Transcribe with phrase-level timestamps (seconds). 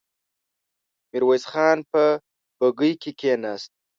[1.11, 2.01] ميرويس خان په
[2.59, 3.71] بګۍ کې کېناست.